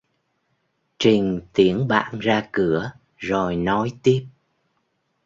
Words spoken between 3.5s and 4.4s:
nói tiếp